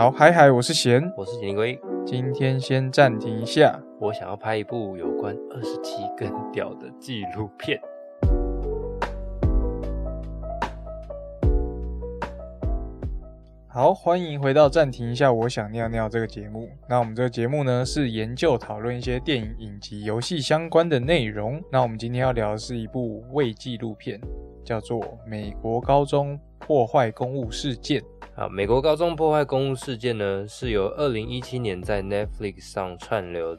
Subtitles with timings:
[0.00, 1.78] 好，嗨嗨，我是贤，我是简龟。
[2.06, 7.78] 今天先暂停一下，我想要拍一部有关二十七根屌的纪录片。
[13.68, 16.70] 好，欢迎回到暂停一下，我想尿尿这个节目。
[16.88, 21.62] 那我们这个节目呢，是研究讨论一些电影、影集、游戏相关的内容。
[21.70, 24.18] 那我们今天要聊的是一部伪纪录片，
[24.64, 28.00] 叫做《美国高中破坏公务事件》。
[28.40, 33.54] 啊，美国高中破坏公务事件呢，是由二零一七年在 Netflix 上串流，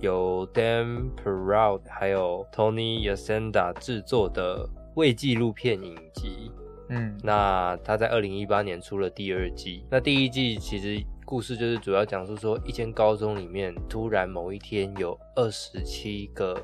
[0.00, 6.50] 由 Dan Perout 还有 Tony Yasenda 制作的未纪录片影集。
[6.88, 9.86] 嗯，那他在二零一八年出了第二季。
[9.88, 16.60] 那第一季其实故事就是主要讲述说，一间高中里面突然某一天有二十七个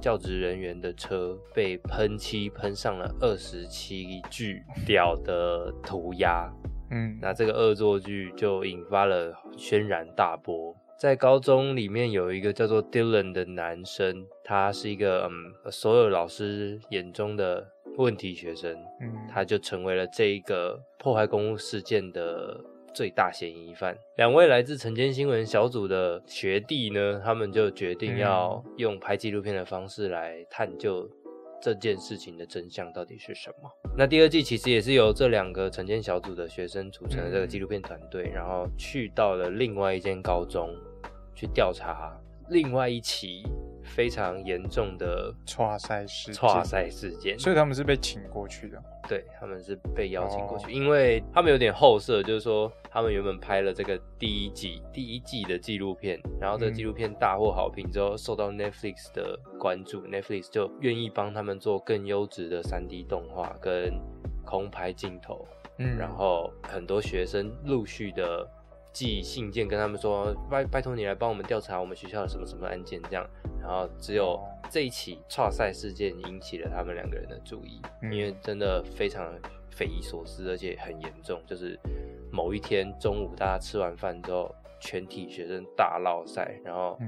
[0.00, 6.52] 教职人员的车被喷漆喷上了二十七具屌的涂鸦。
[6.92, 10.76] 嗯，那这个恶作剧就引发了轩然大波。
[11.00, 17.72] 在高中里面有一个叫做 Dylan 的男生，他是一个嗯，所有老师眼中的。
[17.98, 22.58] 问题学生，嗯，他就成为了这一个破坏公务事件的
[22.94, 23.94] 最大嫌疑犯。
[24.16, 31.06] 两位来自晨间新闻小组的学弟呢，他们就决定要用拍纪录片的方式来探究
[31.62, 33.70] 这件事情的真相到底是什么。
[33.96, 40.68] 那第二季其实也是由这两个成间小组的学生组成的这个纪录片团队，然后去到了另外一间高中
[41.36, 43.44] 去调查另外一起。
[43.84, 48.82] 非常严重的跨赛事跨赛事件，所以他们是被请过去的。
[49.08, 64.00] 对，他们是被邀请过去，因为他们有点后设，就是说他们原本拍了这个第一季第一季的纪录片，然后这个纪录片大获好评之后，受到 Netflix 的关注，Netflix 就愿意帮他们做更优质的 3D 动画跟
[64.44, 65.46] 空拍镜头。
[65.78, 68.48] 嗯，然后很多学生陆续的
[68.92, 73.26] 寄信件跟他们说，拜拜托你来帮我们调查我们学校的什么什么案件这样。
[73.60, 74.38] 然后只有
[74.70, 79.32] 这一起跨赛事件引起了他们两个人的注意，因为真的非常
[79.70, 81.40] 匪夷所思，而且很严重。
[81.46, 81.78] 就是
[82.30, 86.98] 某一天中午，大家吃完饭之后，全体学生大闹赛，然后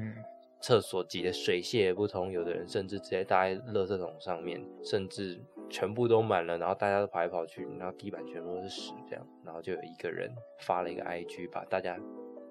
[0.61, 5.43] 厕所挤得水泄不通，有的人甚至直接搭在垃圾桶上面，甚至
[5.75, 11.99] 全部都满了，然后大家都跑来跑去，然后地板全部都是屎，这样，然后就有一个人发了一个 IG，把大家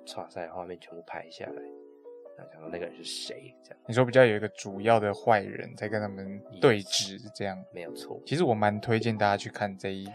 [0.05, 1.61] 跨赛画面全部拍下来。
[2.35, 3.55] 然后讲到那个人是谁？
[3.63, 8.19] 这样你说比较有一个主要的坏人在跟他们对峙，这样没有错。
[8.25, 10.05] 其实我蛮推荐大家去看这一，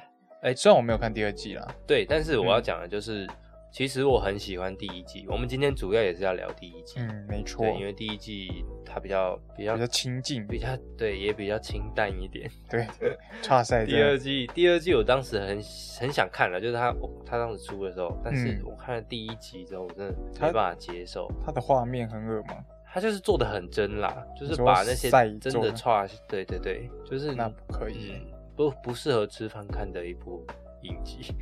[0.43, 3.27] 哎，虽然我没有看第二季啦，对，但是我要讲的就是。
[3.71, 6.95] 其实我很喜欢第一季，我们今天主要也是要聊第一季。
[6.99, 12.51] 嗯，没错，因为第一季它比较比较比较清静，比较对，也比较清淡一点。
[12.69, 12.87] 对，
[13.43, 13.85] 差赛。
[13.85, 15.63] 第二季，第二季我当时很
[16.01, 21.31] 很想看了，就是他他当时出的时候，但是我看了第一集之后，我真的没办法接受。
[21.45, 22.57] 他的画面很恶吗？
[22.91, 28.15] 他就是做的很真啦，就是把那些真的差，对对对，就是那不可以，
[28.57, 30.43] 不不适合吃饭看的一部
[30.83, 31.35] 影集，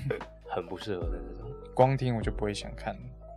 [0.50, 1.50] 很不适合的那种。
[1.74, 2.94] 光听我就不会想看，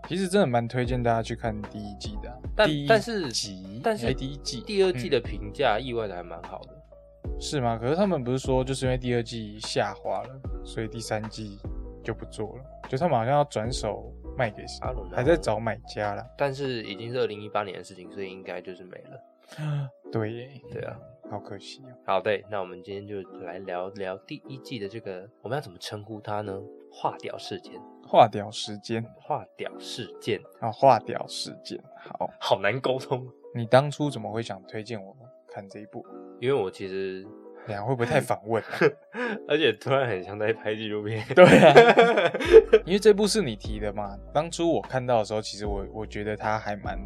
[0.09, 2.41] 其实真的蛮推荐大家去看第一季的。
[2.55, 7.77] 但但是集，但是第一季、第二季的评价意外的还蛮好的，是吗？
[7.81, 11.57] 可是他们不是说就是因为第二季下滑了，所以第三季
[12.03, 14.79] 就不做了，就他们好像要转手卖给谁，
[15.15, 16.25] 还在找买家了。
[16.37, 19.89] 但是已经是二零一八年的事情，所以应该就是没了。
[20.11, 21.89] 对，对啊，好可惜啊。
[22.05, 26.59] 好，对，那我们今天就来聊聊第一季的这个，我们要怎么称呼它呢？
[26.93, 27.73] 化屌事件。
[28.05, 33.25] 化屌时间，化屌事件啊，化屌事件，好好难沟通。
[33.55, 35.15] 你当初怎么会想推荐我
[35.47, 36.05] 看这一部？
[36.39, 37.25] 因为我其实，
[37.65, 38.61] 哎呀，会不会太反问？
[39.47, 41.25] 而且突然很像在拍纪录片。
[41.33, 42.31] 对啊，
[42.85, 44.15] 因为这部是你提的嘛。
[44.33, 46.99] 当初我看到的时候，其实我我觉得它还蛮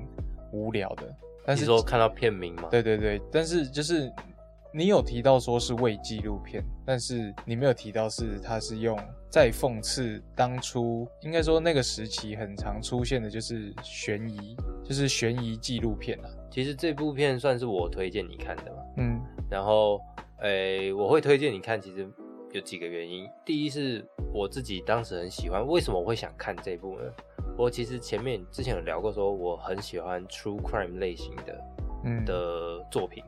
[0.51, 1.15] 无聊的。
[1.45, 2.67] 但是说看到片名嘛？
[2.69, 4.11] 对对对，但是就是。
[4.77, 8.95] 你有提到说是为纪录片，但是你没有提到是它是用
[9.27, 16.29] 在讽刺当初应该说那个时期很常出现的就是悬疑，就是悬疑纪录片啊。
[16.51, 18.77] 其实这部片算是我推荐你看的嘛。
[18.97, 19.19] 嗯，
[19.49, 19.99] 然后
[20.41, 22.07] 诶，我会推荐你看，其实
[22.51, 23.27] 有几个原因。
[23.43, 27.11] 第一是我自己当时很喜欢，为什么我会想看这部呢？
[27.57, 33.23] 我其实前面之前有聊过，说我很喜欢 true crime 类型的的作品。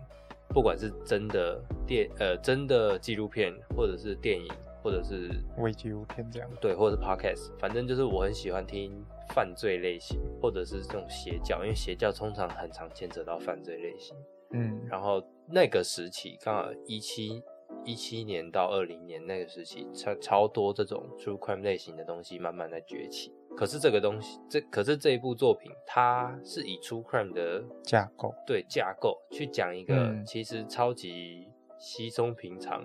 [0.50, 4.48] 不管是真的电呃真的纪录片，或者是电影，
[4.84, 8.92] 或者是微纪录片这样，对，或者是 podcast，反正就是我很喜欢听
[9.36, 14.16] 犯罪类型，或者是这种邪教，因为邪教通常很常牵扯到犯罪类型。
[14.52, 17.44] 嗯，然后那个时期刚好一七
[17.86, 23.32] 一七年到二零年那个时期，超超多这种 true crime 类型的东西慢慢在崛起。
[23.58, 30.26] 可是这个东西，这可是这一部作品，它是以 True Crime 的架构，对架构去讲一个嗯。
[30.26, 31.48] 其实超级
[31.78, 32.84] 稀松平常，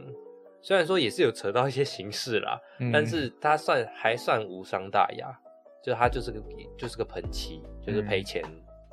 [0.63, 2.91] 虽然说也是有扯到一些形式啦，嗯。
[2.93, 5.33] 但是它算还算无伤大雅，
[5.83, 6.43] 就它就是个
[6.77, 8.43] 就是个喷漆，就是赔钱，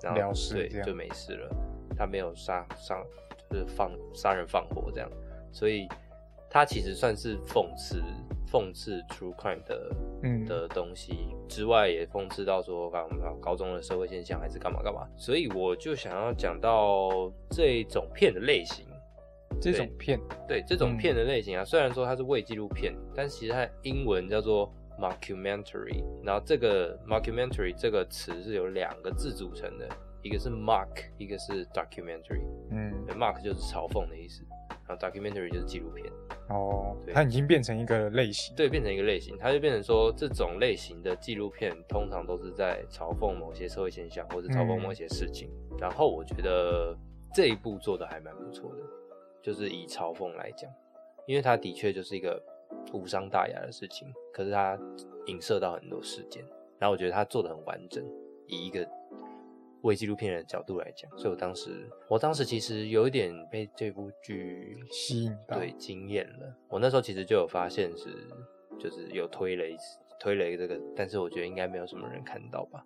[0.04, 1.50] 然后对就没事了，
[1.98, 3.02] 他没有杀杀
[3.50, 5.10] 就是放杀人放火这样，
[5.52, 5.88] 所以
[6.50, 8.02] 它其实算是讽刺
[8.52, 13.08] 讽刺 true crime 的嗯的东西之外，也讽刺到说高
[13.42, 18.86] 高中的社会现象还是干嘛干嘛，所以我就想要讲到这种片的类型。
[19.60, 26.04] 这种片，对这种嗯片的类型啊，虽然说它是伪纪录片，但其实它英文叫做 mockumentary。
[26.24, 29.88] 然后这个 mockumentary 这个词是由两个字组成的，
[30.24, 30.88] 一个是 mock，
[31.20, 32.42] 一个是 documentary。
[32.72, 34.42] 嗯，mock 就是嘲讽的意思，
[34.92, 36.06] 然后 documentary 就是纪录片。
[36.50, 45.50] 哦，对它已经变成一个类型，对，变成一个类型，它就变成说这种类型的纪录片通常都是在嘲讽某些社会现象，或者嘲讽某些事情。
[45.80, 46.94] 然后我觉得
[47.34, 48.82] 这一部做的还蛮不错的，
[49.42, 50.70] 就是以嘲讽来讲，
[51.26, 52.42] 因为它的确就是一个
[52.92, 54.78] 无伤大雅的事情，可是它
[55.28, 56.44] 影射到很多事件，
[56.78, 58.04] 然后我觉得它做的很完整，
[58.48, 58.86] 以一个
[59.84, 66.56] 伪纪录片的角度来讲，所以我当时我当时其实有一点被这部剧吸引到，对，惊艳了。
[66.70, 68.10] 我那时候其实就有发现是，
[68.80, 72.84] 就是有推了一次，推了一个这个，但是我觉得应该没有什么人看到吧。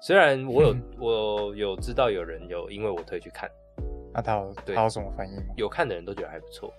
[0.00, 3.50] 虽然我有 我有知道有人有因为我推去看，
[4.14, 5.54] 那他有对他有什么反应吗？
[5.56, 6.72] 有看的人都觉得还不错，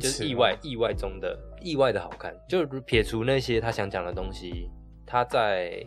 [0.00, 2.34] 就是意外意外中的意外的好看。
[2.48, 4.68] 就撇除那些他想讲的东西，
[5.06, 5.84] 他在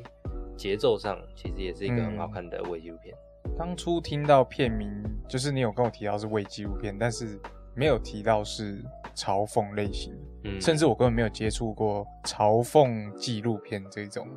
[0.55, 3.13] 节奏上其实也是一个很好看的微纪录片。
[3.57, 7.39] 当初听到片名，就是你有跟我提到是伪纪录片，但是
[7.73, 8.83] 没有提到是
[9.15, 10.13] 嘲讽类型，
[10.43, 14.27] 嗯，甚至我根本没有接触过嘲讽纪录片这种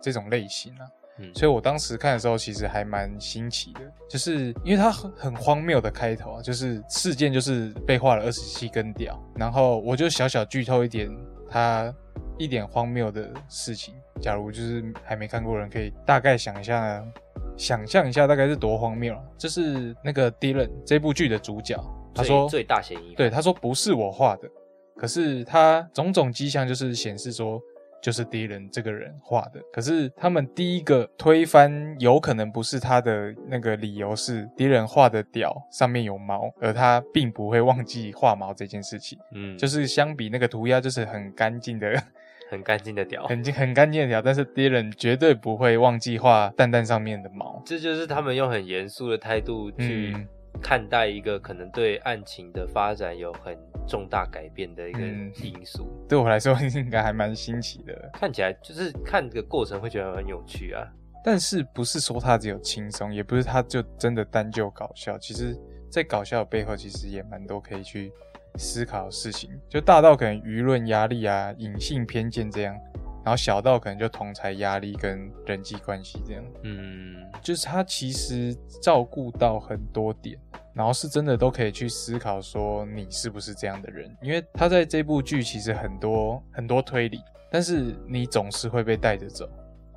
[0.00, 0.86] 这种类型啊。
[1.18, 11.10] 嗯所以我当时看的时候，其实还蛮新奇的，就是因为它很很荒谬的开头啊，就是事件就是被画了二十七根屌，然后我就小小剧透一点，
[11.48, 11.90] 它
[12.36, 13.94] 一点荒谬的事情。
[14.20, 17.02] 假如就是还没看过的人，可以大概想一下，
[17.56, 19.20] 想象一下大概是多荒谬啊。
[19.38, 21.76] 就是那个 Dylan 这部剧的主角，
[22.14, 24.48] 他说最大嫌疑对，他说不是我画的，
[24.96, 27.60] 可是他种种迹象就是显示说，
[28.02, 29.60] 就是敌人这个人画的。
[29.72, 39.18] 可是他们第一个推翻有可能不是他的那个理由是敌人画的屌上面有毛，而他并不会忘记画毛这件事情。
[39.32, 41.90] 嗯，就是相比那个涂鸦，就是很干净的、
[42.48, 43.26] 很干净的屌。
[43.26, 47.62] 很很干净的屌，但是敌人绝对不会忘记画蛋蛋上面的毛。
[47.64, 50.28] 这就是他们用很严肃的态度去嗯
[50.62, 53.56] 看待一个可能对案情的发展有很
[53.86, 55.86] 重大改变的一个嗯因素。
[56.08, 58.10] 对我来说应该还蛮新奇的。
[58.14, 60.86] 看起来就是看这个过程会觉得很有趣啊。
[61.24, 65.18] 但是不是说它只有轻松，也不是它就真的单就搞笑。
[65.18, 65.58] 其实，
[65.90, 68.12] 在搞笑的背后，其实也蛮多可以去
[68.58, 69.50] 思考的事情。
[69.68, 72.74] 就大到可能舆论压力啊、隐性偏见这样，
[73.24, 76.44] 然后小到可能就同才压力跟人际关系这样。
[76.62, 80.38] 嗯，就是他其实照顾到很多点，
[80.72, 87.20] 然后是真的都可以去思考说你是不是这样的人，因为他在这部剧其实很多很多推理，
[87.50, 89.48] 但是你总是会被带着走，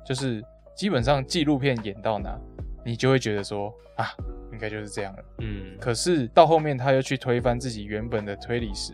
[0.04, 0.42] 就是
[0.74, 2.38] 基本上纪录片演到哪，
[2.84, 5.24] 你就会觉得说啊，应该就是这样了。
[5.38, 8.92] 嗯，可是到后面他又去推翻自己原本的推理时，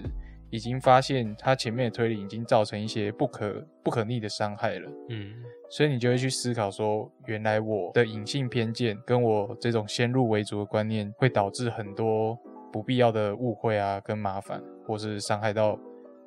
[0.51, 4.89] 已经发现他前面的推理已经造成一些不可不可逆的伤害了。
[5.09, 5.33] 嗯，
[5.69, 12.39] 所以你就会去思考说，原来我的隐性偏见跟我这种先入为主的观念，会导致很多
[12.73, 15.79] 不必要的误会啊，跟麻烦，或是伤害到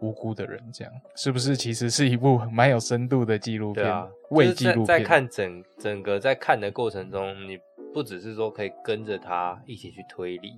[0.01, 3.85] 无辜的人，这样是不是其实是一部蛮有深度的纪录片？
[3.85, 4.85] 对啊，伪就是在纪录片。
[4.85, 7.57] 在看整整个在看的过程中，你
[7.93, 10.55] 不只是说可以跟着他一起去推理，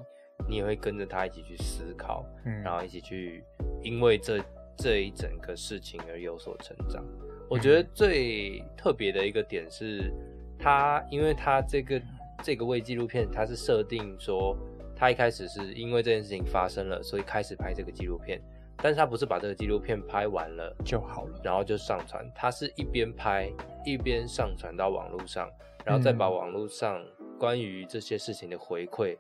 [0.47, 3.43] 你也会跟着他一起去思考，嗯，然后一起去
[3.81, 4.39] 因为这
[4.77, 7.03] 这一整个事情而有所成长。
[7.50, 10.11] 我觉得最特别的一个点是，
[10.57, 12.01] 他因为他这个
[12.41, 14.57] 这个微纪录片，他是设定说，
[14.95, 18.41] 他一开始是因为这件事情发生了，所以开始拍这个纪录片，
[18.77, 21.41] 但是他不是把这个纪录片拍完了就好了。
[21.43, 23.51] 然后就上传，他是一边拍
[23.85, 25.50] 一边上传到网络上，
[25.83, 27.03] 然后再把嗯网络上
[27.41, 29.15] 关于这些事情的回馈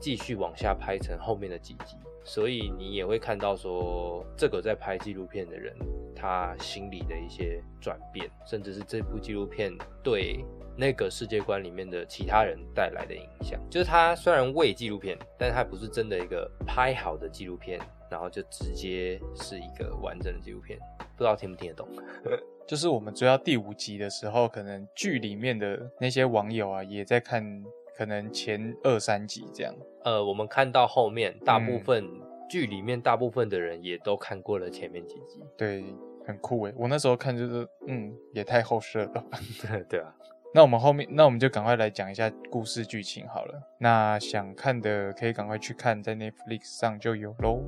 [0.00, 5.72] 继续往下拍成后面的几集，所以你也会看到说这个在拍纪录片的人
[6.12, 10.44] 他心里的一些转变，甚至是这部纪录片对
[10.76, 13.60] 那个世界观里面的其他人带来的影响。
[13.70, 17.78] 就是他虽然为纪录片，但是它不是真的一个拍好的纪录片，
[18.10, 20.76] 然后就直接是一个完整的纪录片，
[21.16, 21.86] 不知道听不听得懂。
[22.66, 27.64] 就是我们追到第五集的时候，可能剧里面的那些网友啊，也在看，
[27.96, 29.74] 可能前二三集这样。
[30.04, 32.08] 呃，我们看到后面，大部嗯分、
[32.48, 35.40] 剧里面大部分的人也都看过了前面几集。
[35.56, 35.84] 对，
[36.26, 36.74] 很酷诶。
[36.76, 39.24] 我那时候看就是，嗯，也太后设了吧。
[39.88, 40.14] 对啊，
[40.54, 43.62] 那我们后面，那我们就赶快来讲一下故事剧情好了。
[43.78, 47.62] 那想看的可以赶快去看，在 Netflix 上就有喽。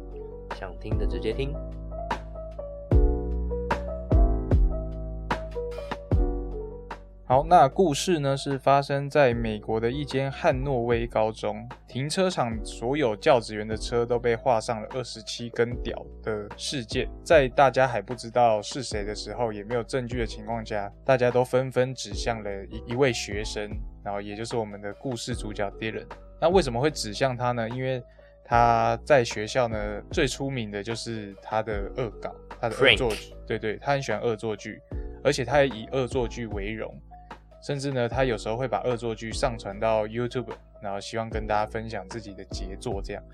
[0.56, 1.54] 想听的直接听。
[7.26, 17.08] 好，那故事呢是发生在美国的一间汉诺威高中停车场，所有教职员的车都被画上了二十七根屌的事件。
[17.24, 23.70] 在大家还不知道是谁的时候，也没有证据的情况下，大家都纷纷指向了一一位学生，
[24.04, 26.04] 然后也就是我们的故事主角 Dylan。
[26.38, 27.66] 那为什么会指向他呢？
[27.70, 28.02] 因为
[28.44, 34.78] 他在学校呢最出名的就是他的恶搞，他的恶作剧，对对，他很喜欢恶作剧，
[35.22, 36.94] 而且他也以恶作剧为荣。
[37.64, 40.52] 甚至呢，他有时候会把恶作剧上传到 YouTube，
[40.82, 43.00] 然后希望跟大家分享自己的杰作。
[43.02, 43.24] 这样，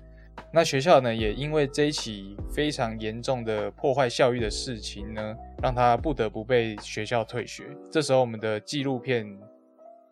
[0.53, 7.75] 那学校呢，也因为这一起非常严重的破坏校誉的事情呢，让他不得不被学校退学。
[7.91, 9.37] 这时候，我们的纪录片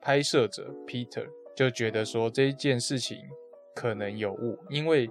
[0.02, 3.20] 拍摄者 Peter 就觉得说这一件事情
[3.74, 5.10] 可能有误，因为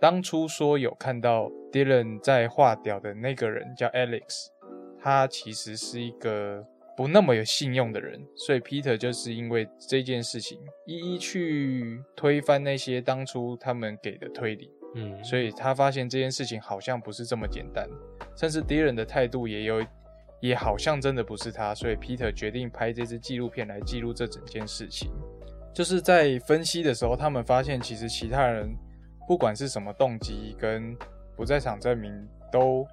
[0.00, 4.46] 当初说有看到 Dylan 在画屌的那个人叫 Alex，
[5.02, 6.64] 他其实是一个。
[6.96, 17.88] 不那么有信用的人，所以 Peter 就是因为这件事情一一去推翻那些当初他们给的推理，嗯，所以他发现这件事情好像不是这么简单，
[18.36, 19.84] 甚至敌人的态度也有，
[20.40, 25.10] 也好像真的不是他，所以 Peter 决定拍这支纪录片来记录这整件事情。
[25.74, 28.72] 就是在分析的时候，他们发现其实其他人
[29.26, 30.96] 不管是什么动机跟
[31.36, 32.12] 不在场证明，
[32.52, 32.86] 都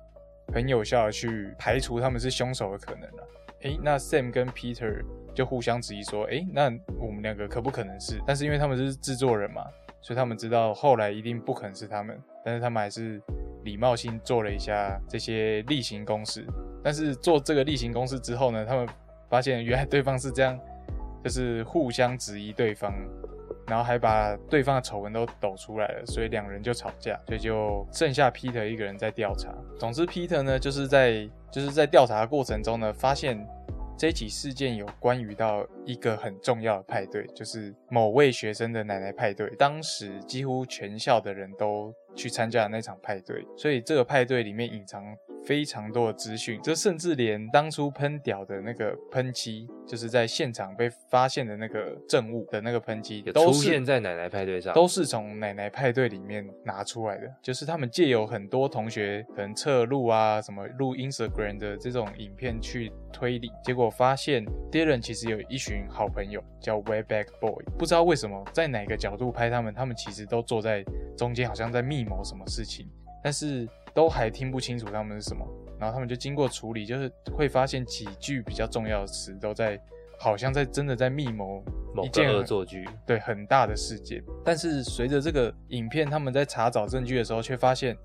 [0.51, 3.27] 很有效的去排除他们是凶手的可能了。
[3.61, 5.03] 诶，那 Sam 跟 Peter
[5.33, 6.65] 就互相质疑说，诶，那
[6.99, 8.19] 我们两个可不可能是？
[8.25, 9.63] 但是因为他们是制作人嘛，
[10.01, 13.21] 所以他们知道后来一定不可能是他们，但是他们还是
[13.63, 16.45] 礼貌性做了一下这些例行公事。
[16.83, 18.87] 但是做这个例行公事之后呢，他们
[19.29, 20.59] 发现原来对方是这样，
[21.23, 22.93] 就是互相质疑对方，
[23.67, 29.53] 然后还把对方的丑闻都抖出来了，所以两人就吵架，所以就剩下 Peter 一个人在调查。
[29.79, 33.47] 总之，Peter 呢就是在就是在调查的过程中呢，发现
[33.97, 39.49] 这起事件有关于到一个很重要的派对，就是某位学生的奶奶派对。
[39.57, 45.03] 当时几乎全校的人都去参加了那场派对，所以这个派对里面隐藏
[45.43, 70.83] 非常多的资讯，这甚至连当初喷屌的那个喷漆，就是在现场被发现的那个证物的那个喷漆，都出现在奶奶派对上，都是从奶奶派对里面拿出来的，就是他们借由很多同学可能侧录啊，什么录 Instagram 的这种影片去推理，结果发现 Dylan 其实有一群好朋友叫 Wayback Boy，不知道为什么在哪个角度拍他们，他们其实都坐在
[71.17, 72.87] 中间，好像在密谋什么事情，
[73.23, 75.45] 但是都还听不清楚他们是什么，
[75.79, 79.79] 然后他们就经过处理，就是会发现几句比较重要的词都在，
[80.19, 84.23] 好像在真的在密谋某一件恶作剧，对很大的事件。
[84.43, 87.97] 但是随着这个影片，他们在查找证据的时候，却发现，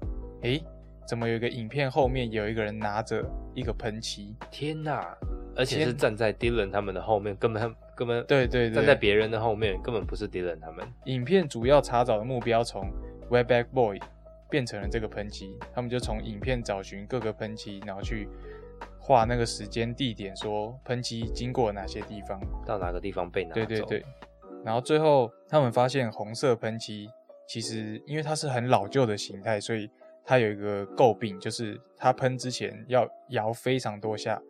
[0.42, 0.62] 诶，
[1.06, 3.24] 怎么有一个影片后面有一个人拿着
[3.54, 4.34] 一个喷漆？
[4.50, 5.16] 天哪！
[5.58, 10.86] 而且是站在 Dylan 他们的后面，根本根本对对对，站在别人的后面，根本不是 Dylan 他们。
[11.06, 12.92] 影片主要查找的目标从
[13.30, 13.98] Webback Boy
[14.48, 18.28] 变成了这个喷漆，他们就从影片找寻各个喷漆，然后去
[18.98, 22.40] 画那个时间地点，说喷漆经过哪些地方。
[22.64, 23.54] 到哪个地方被拿走？
[23.54, 24.04] 对对对，
[24.64, 27.08] 然后最后他们发现红色喷漆
[27.46, 29.88] 其实因为它是很老旧的形态，所以
[30.24, 34.40] 它有一个诟病，就是它喷之前要摇非常多下，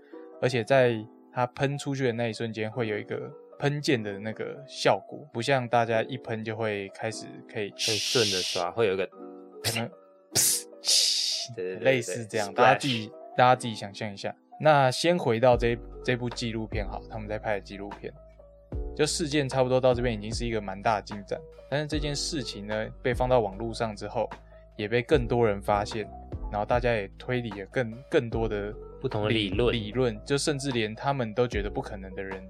[0.41, 0.97] 而且在
[1.33, 9.07] 它喷出去的那一瞬间会有一个喷溅的那个效果，不像大家一喷就会开始可以很顺的刷，会有一个
[9.67, 9.91] 可能
[11.57, 14.35] 对对对类似这样，大家自己大家自己想象一下。
[14.61, 18.13] 那先回到这这部纪录片好，他们在拍的纪录片，
[18.95, 24.31] 就事件差不多到这边已经是一个蛮大的进展，但是这件事情呢被放到网络上之后，
[24.77, 26.09] 也被更多人发现，
[26.51, 32.43] 然后大家也推理了更更多的不同的理论理论，就甚至连他们都觉得不可能的人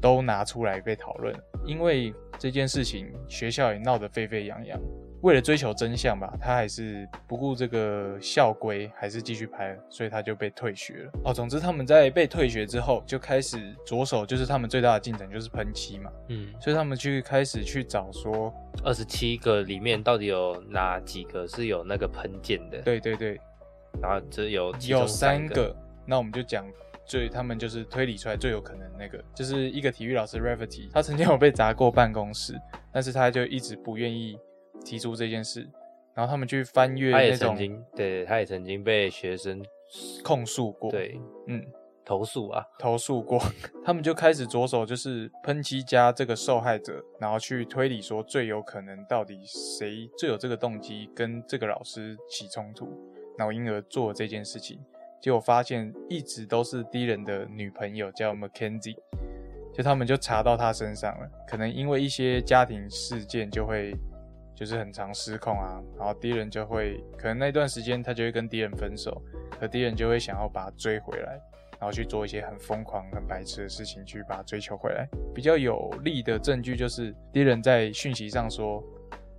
[0.00, 4.80] 都拿出来被讨论，因为这件事情学校也闹得沸沸扬扬，
[5.22, 11.10] 为了追求真相吧，他还是不顾这个校规，还是继续拍了，所以他就被退学了。
[11.24, 22.80] 哦，总之他们在被退学之后，就开始着手，就是他们最大的进展就是喷漆嘛，嗯，所以他们去开始去找说，二十七个里面到底有哪几个是有那个喷溅的？
[22.82, 23.40] 对对对，
[24.00, 25.74] 然后只有有三三个，
[26.06, 26.64] 那我们就讲
[27.04, 32.54] 最他们就是推理出来最有可能那个，就是一个体育老师 Rafferty，他曾经有被砸过办公室，
[32.92, 34.38] 但是他就一直不愿意
[34.84, 35.68] 提出这件事，
[36.14, 39.62] 然后他们去翻阅他也那种曾经对，他也曾经被学生
[40.22, 41.64] 控诉过，，对嗯，
[42.04, 43.38] 投诉啊，投诉过，
[43.84, 52.88] 他们就开始着手就是喷漆家这个受害者，然后去推理说最有可能到底谁最有这个动机跟这个老师起冲突，
[53.36, 54.80] 然后因而做这件事情。
[55.20, 58.96] 结果发现一直都是敌人的女朋友叫 Mackenzie，
[59.74, 63.92] 就他们就查到他身上了，可能因为一些家庭事件就会
[64.58, 69.22] 就是很常失控啊，然后敌人就会可能那段时间他就会跟敌人分手，
[69.60, 71.40] 可敌人就会想要把他追回来，
[71.78, 75.06] 然后去做一些很疯狂、很白痴的事情去把他追求回来。
[75.32, 78.82] 比较有力的证据就是敌人在讯息上说：“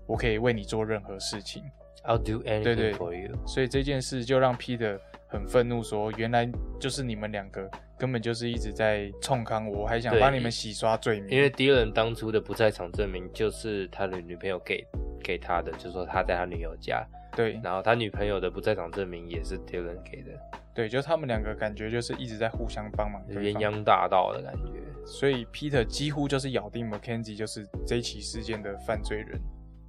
[0.08, 1.66] 我可以为你做任何事情。”
[2.06, 3.36] I'll do anything 对 for you。
[3.46, 4.98] 所以这件事就让 Peter
[5.28, 6.50] 很愤怒，说原来
[6.80, 11.30] 就是你们两个根本就是一直在冲康我，还想帮你们洗刷罪名。
[11.30, 14.82] 因为敌人当初的不在场证明就是他的女朋友给
[15.20, 20.32] 给他的，就是说他在他女友家，对然后他女朋友的不在场证明也是 Dylan 给的，
[20.74, 23.44] 对，就他们两个感觉就是一直在互相帮忙对方。
[23.44, 24.80] 鸳鸯大盗的感觉。
[25.06, 29.40] 所以 Peter 几乎就是咬定 Mackenzie 就是这起事件的犯罪人，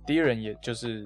[0.06, 1.04] 第一人也就是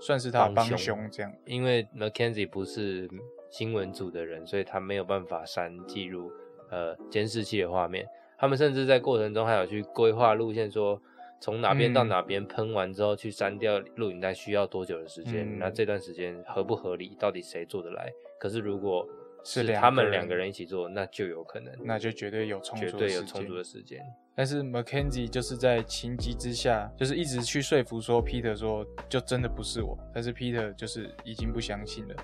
[0.00, 1.32] 算是他的帮凶这样。
[1.44, 3.08] 因为 Mackenzie 不是
[3.50, 6.32] 新闻组的人，所以他没有办法删记录
[6.70, 8.04] 呃监视器的画面。
[8.36, 11.00] 他们甚至在过程中还有去规划路线，说
[11.40, 15.46] 从哪边到嗯哪边喷完之后去删掉录影带需要多久的时间？
[15.46, 17.16] 嗯那这段时间合不合理？
[17.18, 18.10] 到底谁做得来？
[18.38, 19.06] 可是如果
[19.44, 24.00] 是两他们两个人一起做，那就有可能，那就绝对有充足绝的事件对有充足的时间。
[24.36, 32.16] 但是 Mackenzie 就是在情急之下，就是一直去说服说 Peter 说就真的不是我，但是 Peter 就是已经不相信了，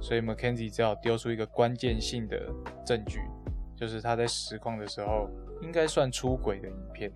[0.00, 2.50] 所以 Mackenzie 只好丢出一个关键性的
[2.84, 3.20] 证据，
[3.76, 7.12] 就是他在实况的时候应该算出轨的影片，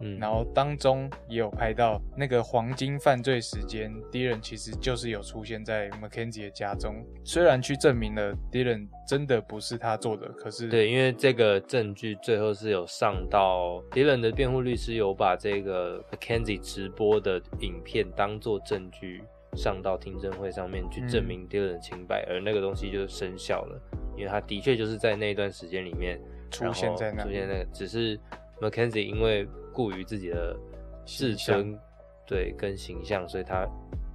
[0.00, 19.22] 嗯，然后当中也有拍到那个黄金犯罪时间，Dylan 其实就是有出现在 Mackenzie 的家中，虽然去证明了 Dylan 真的不是他做的，可是对，因为这个证据最后是有上到迪伦的辩护律师有把这个 Mackenzie 直播的影片当做证据
[19.54, 23.80] 上到听证会上面去证明迪伦的清白，而那个东西就生效了，
[24.16, 26.20] 因为他的确就是在那段时间里面
[26.52, 28.16] 出现在那出现那个，只是
[28.60, 30.58] Mackenzie 因为顾于自己的
[31.06, 31.78] 自形象尊
[32.26, 33.64] 对跟形象，所以他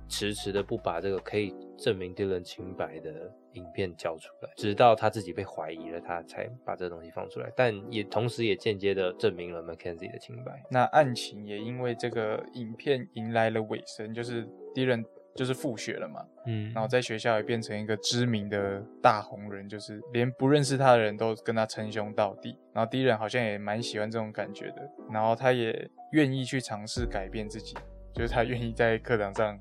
[0.10, 7.50] 迟迟的不把这个可以证明 Dylan 清白的影片交出来，直到他自己被怀疑了，他才把这个东西放出来。
[7.56, 10.62] 但也同时也间接的证明了 Mackenzie 的清白。
[10.70, 14.46] 那案情也因为这个影片迎来了尾声，就是
[14.76, 15.02] 敌人
[15.36, 22.58] 就是复学了嘛，嗯然后在学校也变成一个知名的大红人，就是连不认识他的人都跟他称兄道弟。
[22.74, 27.76] 然后敌人好像也蛮喜欢这种感觉的，然后他也愿意去尝试改变自己，
[28.14, 29.60] 就是他愿意在课堂上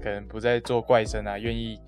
[0.00, 1.80] 可能不再做怪声啊，愿意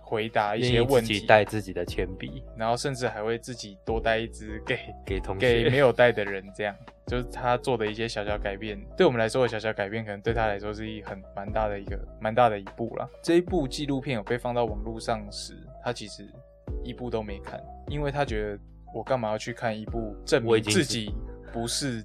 [0.00, 2.42] 回答一些问题，自己带自己的铅笔。
[2.56, 6.74] 然后甚至还会自己多带一支给 给同给，没有带的人，这样。
[7.06, 13.06] 就是他做的一些小小改变，对我们来说的小小改变，可能对他来说是一很蛮大的一个蛮大的一步啦。
[13.22, 16.26] 这一部纪录片有被放到网络上时，他其实
[16.82, 18.58] 一部都没看，因为他觉得
[18.94, 21.14] 我干嘛要去看一部证明自己
[21.52, 22.02] 不是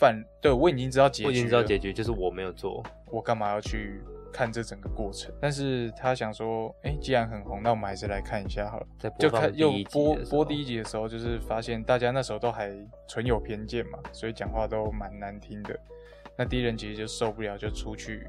[0.00, 2.82] 犯，对我已经知道结局，我已经知道结，局，就是我没有做。
[3.12, 5.32] 我干嘛要去看这整个过程？
[5.40, 8.86] 但是他想说，哎、既然很红，那我们还是来看一下好了。
[9.18, 12.72] 就看又播播第一集的时候，就是发现大家那时候都还
[13.06, 15.78] 存有偏见嘛，所以讲话都蛮难听的。
[16.36, 18.26] 那敌人其实就受不了，就出去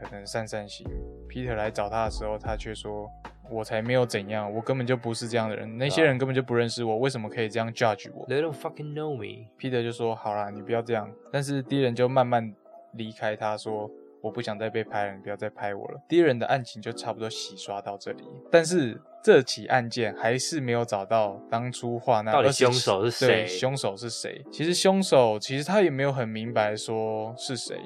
[0.00, 0.86] 可能散散心。
[1.28, 3.08] Peter 来找他的时候，他却说
[3.50, 9.48] ：“我才没有怎样，我根本就不是这样的人，那些人根本就不认识我，为什么可以这样 judge 我 They don't fucking know me。
[9.58, 12.54] ？”Peter 就说：“好啦，你不要这样。”但是敌人就慢慢
[12.94, 13.90] 离开他，说
[14.22, 24.44] ：“我不想再被拍了，你不要再拍我了。”敌人的案情就差不多洗刷到这里，但是这起案件还是没有找到当初画那27到底凶手是，谁凶手是谁？
[24.50, 27.78] 其实凶手其实他也没有很明白说是谁，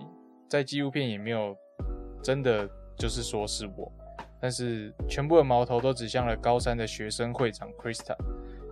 [0.49, 1.57] 在纪录片也没有
[2.23, 3.91] 真的就是说是我，
[4.41, 8.15] 但是全部的矛头都指向了高三的学生会长 Krista。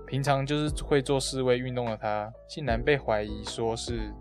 [0.07, 4.13] 平常就是会做示威运动的他，竟然被怀疑说是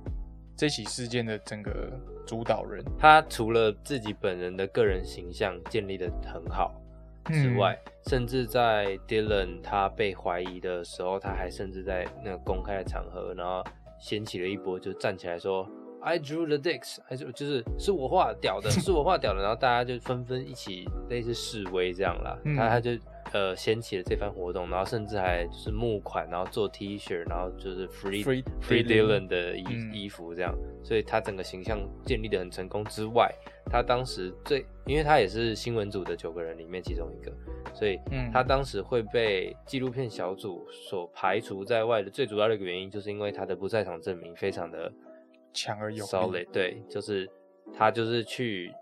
[0.56, 1.92] 这起事件的整个
[2.26, 6.74] 主导人他除了自己本人的个人形象建立的很好
[7.26, 13.64] 之外，甚至在 Dylan 他被怀疑的时候，他还甚至在那个公开的场合，然后
[14.00, 15.68] 掀起了一波，就站起来说。
[16.04, 22.38] I drew the dicks，还是就是是我画屌的，是我画屌的，然后大家就纷纷一起类似示威这样啦。
[22.58, 22.92] 他他就
[23.32, 29.64] 呃掀起了这番活动，然后甚至还就是募款，然后做 T 恤，然后就是 Free Free free Dylan 的衣
[29.94, 30.54] 衣服这样。
[30.84, 33.34] 所以他整个形象建立的很成功之外，
[33.72, 37.32] 他当时最，因为他也是新闻组的九个人里面其中一个，
[37.74, 37.98] 所以
[38.34, 44.92] 他当时会被纪录片小组所排除在外的最主要的一个原因，就是因为他的不在场证明非常的。
[45.54, 47.30] 强而有力，对，就是
[47.74, 48.74] 他就是去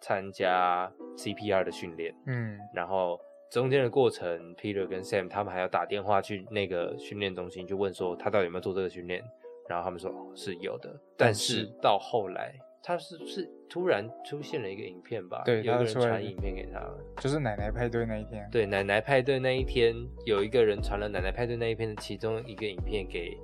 [0.00, 3.18] 参加 CPR 的训练，嗯，然后
[3.50, 9.22] 中间的过程，Peter 跟 Sam 他们还要打电话去那个训练中心，就问说他到底有没有做这个训练，
[9.68, 16.86] 然后他们说是有的，但是到后来他是是突然出现了一个影片吧，对，有个人传影片给他，
[17.20, 23.36] 就是奶奶派对那一天，对，奶奶派对那一天有一个人传了奶奶派对那一篇的其中一个影片给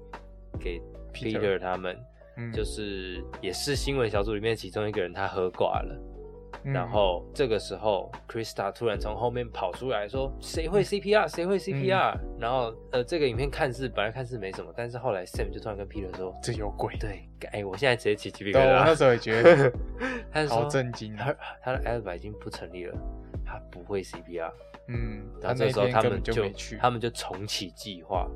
[0.61, 0.81] 给
[1.13, 1.99] Peter 他们。
[2.53, 5.99] 就是也是新闻小组里面其中一个人，他喝挂了，
[6.65, 11.29] 然后这个时候，Krista 突然从后面跑出来说：“谁会 CPR？
[11.29, 18.79] 谁会 CPR？” 然后呃，这个影片看似本来看似没什么，但是后来 Sam 就突然跟 Peter 说：“这有鬼！”对，哎，我现在直接起鸡皮疙瘩。
[18.79, 19.73] 我那时候也觉得，
[20.33, 22.95] 他好震惊，他他的 alibi 已经不成立了，
[23.45, 24.51] 他不会 CPR。
[24.89, 26.33] 嗯，然后这时候他们就
[26.81, 28.29] 他们就重启计划。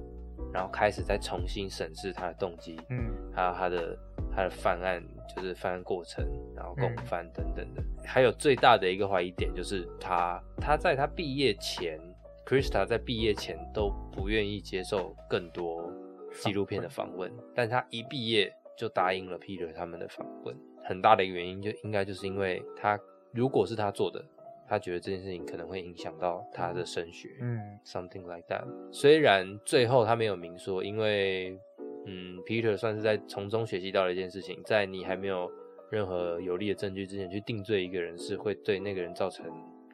[0.52, 3.98] 然后开始再重新审视他的动机，嗯，还有他的
[4.34, 5.02] 他的犯案，
[5.34, 7.82] 就是犯案过程，然后共犯等等的。
[8.04, 11.98] 还有最大的一个怀疑点就是他他在他毕业前
[12.46, 15.92] ，Krista 在毕业前都不愿意接受更多
[16.32, 20.56] 纪录片的访问，但他一毕业就答应了 Peter 他们的访问。
[20.84, 22.98] 很大的一个原因就应该就是因为他
[23.32, 24.24] 如果是他做的。
[24.68, 28.64] 他觉得这件事情可能会影响到他的升学，嗯，something like that。
[28.92, 31.58] 虽然最后他没有明说，因为，
[32.06, 35.50] 嗯，Peter 算是在从中学习到了一件事情，在你还没有
[35.90, 39.46] 任何有力的证据之前去定罪一个人，是会对那个人造成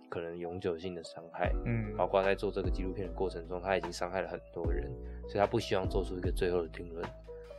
[0.08, 4.90] 可能永久性的伤害，嗯，包括在做这个纪录片的过程中，他已经伤害了很多人，
[5.28, 7.04] 所以他不希望做出一个最后的定论。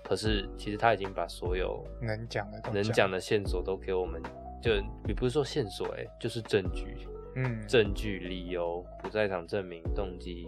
[0.04, 4.22] 可是其实他已经把所有能讲的能讲的线索都给我们。
[4.64, 4.74] 就
[5.08, 6.96] 也不是说线索，哎，就是证据，
[7.36, 10.48] 嗯，证据、理由、不在场证明、动机、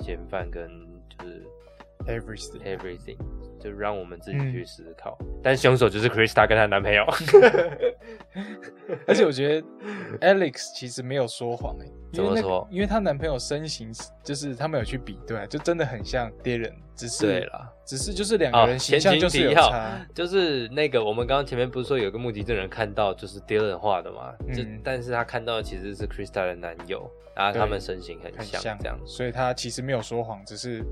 [0.00, 0.70] 嫌犯跟
[1.08, 1.44] 就是
[2.06, 3.16] everything，everything，
[3.60, 5.18] 就让我们自己去思考。
[5.42, 7.04] 但凶手就是 Krista 跟她男朋友，
[9.06, 9.66] 而且我觉得
[10.20, 12.66] Alex 其实没有说谎，哎，怎么说？
[12.70, 13.90] 因为她男朋友身形
[14.22, 17.74] 就是他们有去比对，就真的很像 Dylan，只是对了。
[17.84, 30.84] 只是就是两个人形象就是有差，就是那个我们刚刚前面不是说有个目击证人看到就是 Dylan 画的嘛，就但是他看到的其实是 Krista 的男友，然后他们身形很像这样，所以他其实没有说谎，只是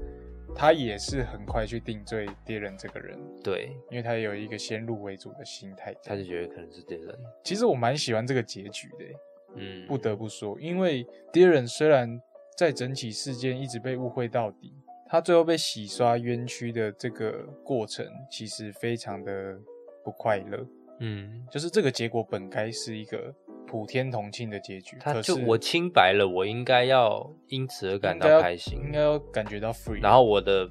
[0.57, 7.19] 他也是很快去定罪 Dylan 这个人，对，因为他有一个先入为主的心态，他就觉得可能是 Dylan。
[7.45, 9.05] 其实我蛮喜欢这个结局的，
[9.57, 12.21] 嗯，不得不说，因为 Dylan 虽然
[12.57, 14.73] 在整起事件一直被误会到底。
[15.09, 19.57] 他最后被洗刷冤屈的这个过程，其实非常的
[20.03, 20.67] 不快乐。
[20.99, 23.33] 嗯，就是这个结果本该是一个
[23.77, 24.97] 普天同庆的结局。
[24.99, 30.01] 他就我清白了，我应该要因此而感到开心，应该要感觉到 free。
[30.01, 30.67] 然后我的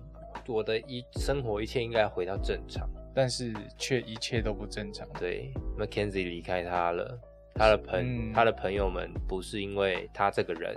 [0.47, 5.07] 我的一生活一切应该回到正常，但是却一切都不正常。
[5.19, 7.19] 对，Mackenzie 离开他了，
[7.53, 10.75] 他的朋他的朋友们不是因为他这个人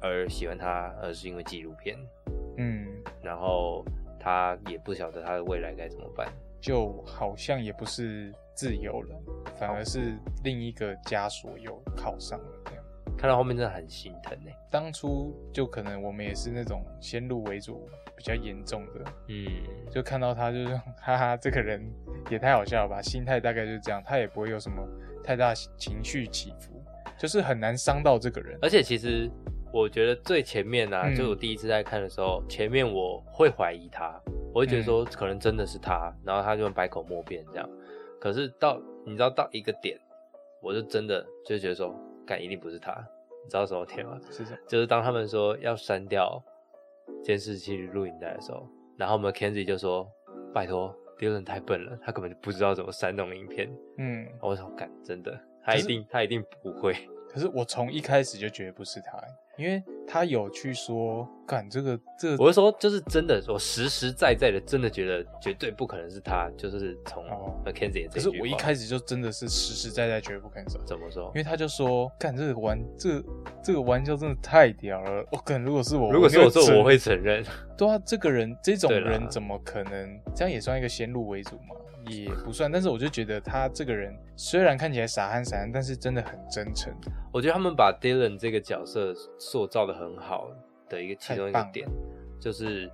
[0.00, 1.98] 而喜欢他，而是因为纪录片。
[2.56, 2.86] 嗯，
[3.22, 3.84] 然后
[4.18, 6.26] 他也不晓得他的未来该怎么办，
[6.66, 9.16] 就好像也不是自由了，
[9.54, 12.84] 反而是另一个枷锁又靠上了这样。
[13.16, 14.50] 看到后面真的很心疼呢。
[14.68, 19.46] 当初就可能我们也是那种先入为主比较严重的，嗯，
[19.92, 21.88] 就看到他就是哈哈，这个人
[22.28, 24.84] 也太好笑了吧，心态大概就是这样，他也不会有什么
[25.22, 26.82] 太大情绪起伏，
[27.16, 28.58] 就是很难伤到这个人。
[28.60, 29.30] 而且其实。
[29.76, 34.18] 我觉得最前面呢，就我第一次在看的时候，前面我会怀疑他，
[34.54, 37.68] 我会觉得说可能真的是他，然后他就百口莫辩这样。
[38.18, 39.98] 可是到你知道到一个点，
[40.62, 41.94] 我就真的就觉得说，
[42.26, 42.90] 干一定不是他。
[43.44, 44.18] 你知道什么点吗？
[44.30, 44.58] 是什么？
[44.66, 46.42] 就是当他们说要删掉
[47.22, 50.10] 监视器录影带的时候，然后我们 Kenzie 就说
[50.54, 56.96] ：“拜托，Dylan 太笨了，他根本就不知道怎么删那种影片。”嗯，我说干，真的，他一定他一定不会。
[57.36, 59.22] 可是我从一开始就觉得不是他。
[59.58, 71.40] 因为他有去说，干这个这个，我是说，就是真的，我实实在在的，真的觉得绝对不可能是他，就是从哦 Mackenzie 可是我一开始就真的是实实在在觉得不可能是，怎么说因？
[71.40, 73.22] 为他就说，干这个玩这
[73.62, 77.42] 这个玩笑真的太屌了，我、干如果是我，如果是我做，我会承认。
[77.78, 80.20] 对啊，这个人这种人怎么可能？
[80.34, 81.74] 这样也算一个先入为主嘛？
[82.08, 86.92] 也不算，但是我就觉得他这个人虽然看起来傻憨傻憨，但是真的很真诚。
[87.32, 90.50] 我觉得他们把 Dylan 这个角色塑造的很好
[90.88, 91.88] 的一个其中一点，
[92.40, 92.90] 就是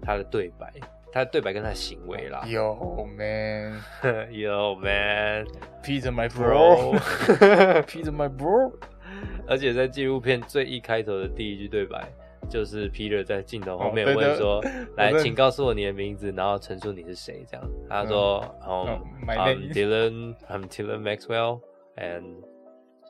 [0.00, 0.72] 他的对白，
[1.12, 2.42] 他的对白跟他的行为啦。
[2.46, 3.82] Yo man,
[4.30, 5.46] Yo man,
[5.82, 7.82] Peter my bro, bro。
[7.82, 8.72] Peter my bro。
[9.46, 12.08] 而且在纪录片最一开头的第一句对白，
[12.50, 14.62] 就是 Peter 在镜头后面问说
[14.96, 21.60] ：“来，请告诉我你的名字，然后陈述你是谁。”这样，他说：“哦嗯 my，I'm Dylan, I'm Dylan Maxwell,
[21.96, 22.36] and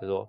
[0.00, 0.28] 就说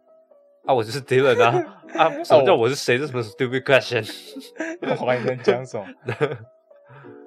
[0.66, 2.98] 啊，我就是 Dylan 啊 啊，什么叫我是谁？
[2.98, 4.04] 这什么 stupid question？
[5.02, 5.86] 我还能讲什么？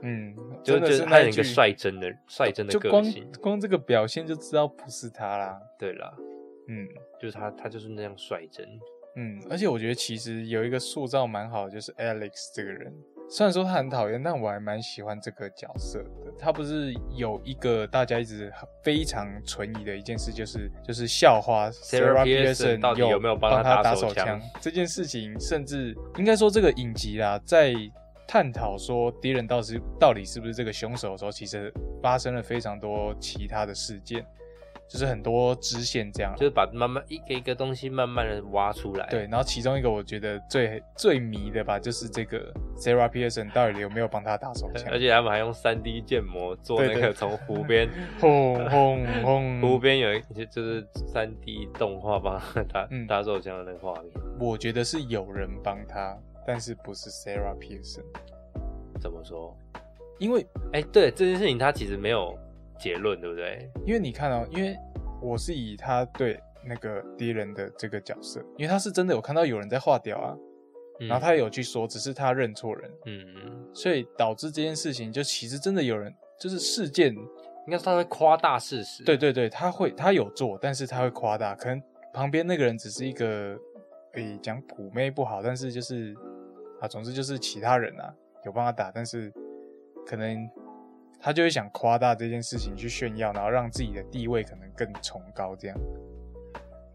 [0.03, 3.27] 嗯，就就是他有一个率真的率真的个性。
[3.41, 5.59] 光这个表现就知道不是他啦。
[5.79, 6.13] 对啦，
[6.69, 6.87] 嗯
[7.21, 8.67] 就是他，他就是那样率真。
[9.17, 12.93] 嗯，而且我觉得其实有一个塑造蛮好的，就是 Alex 这个人。
[13.29, 16.33] 虽然说他很讨厌，但我还蛮喜欢这个角色的。
[16.39, 18.53] 他不是有一个大家一直
[18.85, 27.75] 非常存疑的一件事，就是就是校花 Sarah Pearson 到底有没有帮帮他打打手手枪这件事情，甚至应该说这个影集啦，在
[28.29, 34.25] 探讨说敌人到底是到底是不是这个凶手的时候，其实发生了非常多其他的事件，
[34.89, 36.35] 就是很多支线这样。
[36.37, 39.07] 就是把慢慢一个一个东西慢慢的挖出来。
[39.09, 44.89] 对，然后其中一个我觉得最最迷的吧，就是这个 Sarah Pearson 到底有没有帮他打手枪？
[44.93, 47.89] 而且他们还用三 D 建模做那个从湖边，
[48.21, 49.61] 轰轰轰！
[49.61, 58.05] 湖边有一就是三 D 动画帮他打嗯打手枪的那个画面，我觉得是有人帮他，但是不是 Sarah Pearson，
[59.01, 59.57] 怎么说？
[60.19, 62.35] 因为哎、对这件事情他其实没有
[62.79, 63.71] 结论，对不对？
[63.85, 64.77] 因为你看哦，因为
[65.21, 70.37] 我是以他对那个敌人的这个角色，因为他是真的有看到有人在化掉啊，
[71.01, 79.05] 嗯然后他也有去说，只是他认错人，嗯，嗯所以导致这件事情就其实真的有人就是事件应该说他在夸大事实。
[79.05, 83.59] 对对对，他会他有做，但是他会夸大，可能旁边那个人只是一个，
[84.15, 86.15] 诶讲普妹不好，但是就是
[86.81, 89.33] 啊，总之就是其他人啊有帮他打，但是
[90.07, 90.49] 可能
[91.21, 95.77] 他就会想夸大这件事情去炫耀，然后让自己的地位可能更崇高这样。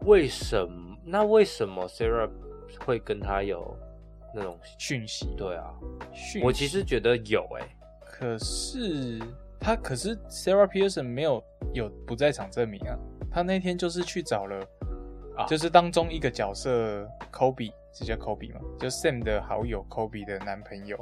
[0.06, 0.96] 为什么？
[1.04, 2.30] 那为什么 Sarah
[2.84, 3.76] 会跟他有
[4.34, 4.58] 那种？
[4.78, 5.74] 讯息，对啊，
[6.12, 7.68] 讯我其实觉得有哎、
[8.04, 9.20] 可是
[9.60, 12.96] 他可是 Sarah Pearson 没有有不在场证明啊，
[13.30, 14.64] 他那天就是去找了，
[15.36, 18.60] 啊就是当中一个角色 Kobe 是叫 Kobe 吗？
[18.78, 20.98] 就 Sam 的好友 Kobe 的男朋友，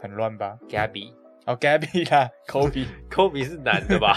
[0.00, 1.12] 很乱吧？Gabby。
[1.46, 4.14] 哦，Gabby 啦，Kobe，Kobe 是男的吧？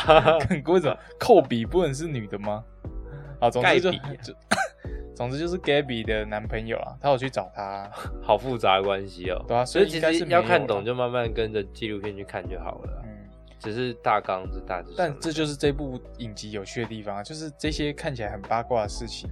[0.49, 2.63] 很为什么寇比不能是女的吗？
[3.41, 3.91] 啊，总之就
[5.15, 7.89] 总之就是 Gabby 的男朋友啊，他有去找他，
[8.21, 9.43] 好复杂的关系哦。
[9.47, 13.01] 对啊所以其实要看懂，就慢慢跟着纪录片去看就好了啊。
[13.05, 13.11] 嗯。
[13.57, 19.27] 只是大纲是大致但的，这就是这部影集有趣的地方啊，就是这些看起来很八卦的事情，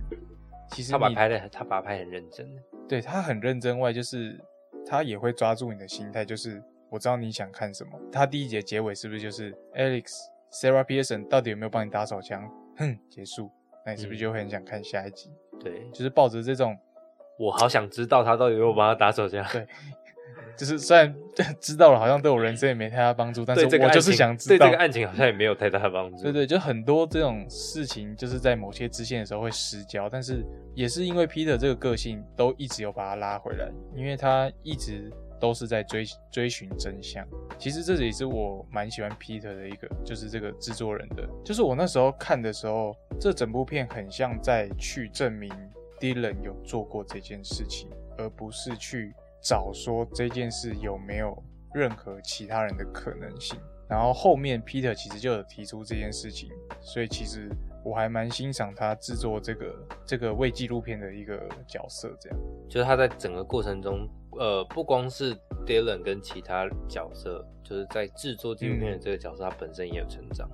[0.71, 2.49] 其实他把拍的他把它拍很认真。
[2.89, 4.39] 对他很认真外，就是
[4.87, 7.99] 他也会抓住你的心态，就是我知道你想看什么。
[8.11, 10.05] 他第一节结尾是不是就是 Alex
[10.51, 12.47] Sarah Pearson 到底有没有帮你打手枪？
[12.77, 13.49] 哼，结束，
[13.83, 15.31] 那你是不是嗯就会很想看下一集？
[15.59, 16.77] 对，就是抱着这种，
[17.39, 19.43] 我好想知道他到底有没有帮他打手枪。
[19.51, 19.65] 对
[20.55, 21.11] 就是虽然
[21.59, 24.77] 知道了，好像对我人生也没太大帮助，但是我就是想知道对这个。
[24.77, 26.21] 案情好像也没有太大的帮助。
[26.21, 35.11] 对对，就很多这种事情，就是在某些支线的时候会失焦，但是也是因为 Peter 这个个性，都一直有把他拉回来，因为他一直
[35.43, 37.27] 都是在追追寻真相。
[37.59, 45.51] 其实这也是我蛮喜欢 Peter 的一个，就是这个制作人的，就是我那时候看的时候，这整部片很像在去证明
[45.99, 51.37] Dylan 有做过这件事情，而不是去找说这件事有没有
[51.73, 53.59] 任何其他人的可能性。
[53.89, 57.49] 然后后面 Peter 其实就有提出这件事情，所以其实
[57.83, 62.39] 我还蛮欣赏他制作这个这个为纪录片的一个角色，这样。
[62.69, 70.49] 就是他在整个过程中，呃，不光是 Dylan 跟其他角色，就是在制作纪录片的这个角色，他本身也有成长，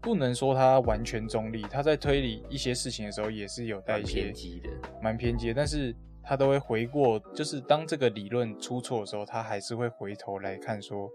[0.00, 4.70] 不能说他完全中立，他在推理一些事情的时候也是有带一些偏激的。
[5.02, 11.10] 蛮偏激的，但是他都会回过，就是当这个理论出错的时候，他还是会回头来看，说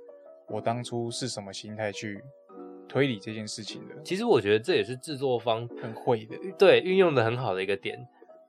[0.48, 2.24] 我当初是什么心态去
[2.88, 6.36] 推理这件事情的，其实我觉得这也是制作方很会的。
[6.58, 7.98] 对运用的很好的一个点。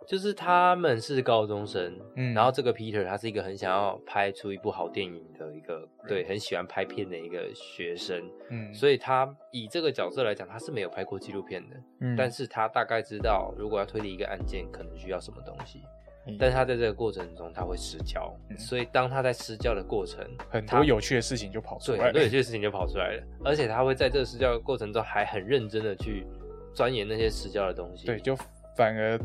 [0.07, 12.17] 就是他们是高中生，嗯然后这个 Peter 他是一个很想要拍出一部好电影的一个，对，很喜欢拍片的一个学生，嗯，所以他以这个角色来讲，他是没有拍过纪录片的，嗯。
[12.17, 15.81] 但是他大概知道如果要推理一个案件，可能需要什么东西。
[16.27, 16.37] 嗯。
[16.39, 18.59] 但是他在这个过程中他会失焦，嗯。
[18.59, 22.29] 所以当他在失焦的过程，很多有趣的事情就跑出来了对很多有。
[22.29, 26.27] 趣的事情就跑出来了，而且他会在这个失焦的过程中还很认真的去
[26.75, 28.35] 钻研那些失焦的东西，对，就
[28.77, 29.19] 反而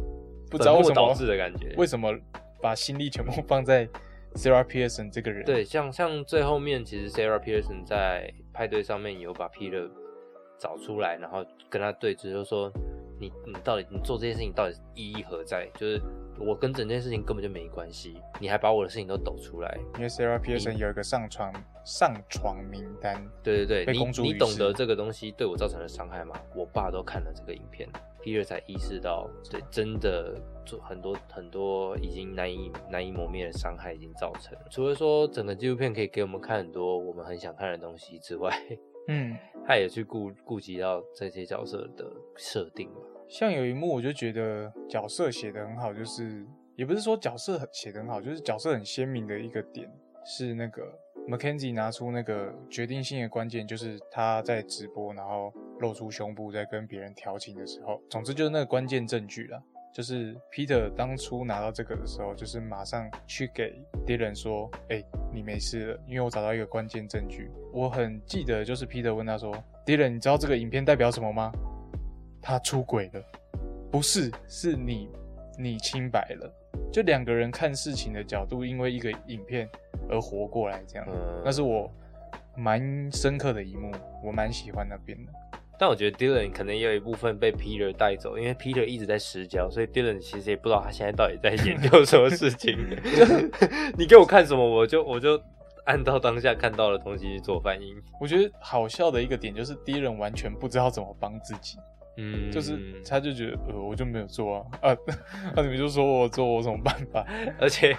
[0.49, 1.73] 不知道为什么本末倒置的感觉。
[1.77, 2.13] 为什么
[2.61, 3.87] 把心力全部 放在
[4.33, 5.45] Sarah Pearson 这个人？
[5.45, 9.89] 对，像像最后面，其实 Sarah Pearson 在派对上面有把 Peter
[10.59, 12.71] 找出来，然后跟他对峙，就说
[13.19, 15.67] 你你到底你做这件事情到底意义何在？
[15.75, 16.01] 就是
[16.39, 19.77] 我跟整件事情根本就没关系，你还把我的事情都抖出来。
[19.95, 21.51] 因为 Sarah Pearson 有一个上床
[21.83, 26.35] 上床名单，对对对，你你懂得这个东西对我造成的伤害吗？
[26.55, 27.89] 我爸都看了这个影片
[28.27, 30.35] ，Peter 才意识到，对，真的
[30.65, 34.65] 做很多很多已经难以难以磨灭的伤害已经造成了。
[34.69, 38.53] 除了说整个纪录片可以给我们看很多我们很想看的东西之外，
[39.07, 42.97] 嗯，他也去顾顾及到这些角色的设定嘛。
[43.29, 49.89] 像有一幕我就觉得角色写的很好，就是也不是说角色很写的很好，就是角色很鲜明的一个点
[50.25, 50.83] 是那个
[51.29, 59.61] Mackenzie 拿出那个决定性的关键，就是他在直播，然后露出胸部在跟别人调情的时候，总之就是那个关键证据了。
[59.93, 69.51] 就是 Peter 当初拿到这个的时候，就是马上去给 Dylan 说：“哎、你没事了，因为我找到一个关键证据。”我很记得，就是 Peter 问他说
[69.87, 71.51] ：“Dylan，你知道这个影片代表什么吗？”
[72.39, 73.23] 他出轨了，
[73.91, 75.09] 不是，是你
[75.57, 76.53] 你清白了。
[76.91, 79.67] 就两个人看事情的角度，因为一个影片
[80.09, 81.91] 而活过来，这样，嗯那是我
[82.55, 83.91] 蛮深刻的一幕，
[84.23, 85.33] 我蛮喜欢那边的。
[85.79, 92.77] 但我觉得 Dylan 可能也有一部分被 Peter 带走，因为 Peter 一直在失焦，所以 Dylan 其实也不知道他现在到底在研究什么事情。
[93.97, 95.39] 你给我看什么，我就我就
[95.85, 97.95] 按照当下看到的东西去做反应。
[98.19, 101.77] 我觉得好笑的一个点就是，Dylan 完全不知道怎么帮自己，
[102.17, 104.97] 嗯， 就是他就觉得，呃，我就没有做啊，啊，
[105.55, 107.25] 那、你们就说我做，我有什么办法？
[107.61, 107.95] 而且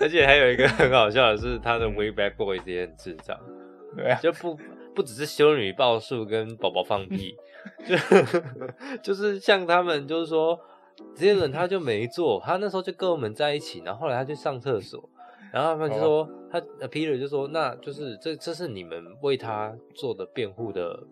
[0.00, 3.38] 而且还有一个很好笑的是，他的 Way Back Boys 也很智障，
[3.96, 4.58] 对啊，就不
[4.94, 7.36] 不只是修女报数跟宝宝放屁，
[7.86, 7.96] 就
[9.02, 10.58] 就是像他们就是说，
[11.14, 15.08] 这些人他就没做，他那时候就跟我们在一起，然后后来他去上厕所，
[15.52, 21.02] 然后他们就说、他呃 Peter 就说，那就是这这是你们为他做的辩护的